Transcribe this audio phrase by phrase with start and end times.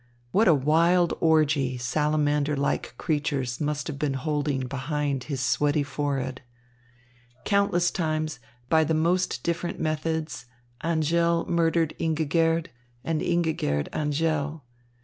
[0.31, 6.41] What a wild orgy salamander like creatures must have been holding behind his sweaty forehead.
[7.45, 10.47] Countless times, by the most different methods,
[10.83, 12.69] Angèle murdered Ingigerd
[13.03, 14.61] and Ingigerd Angèle.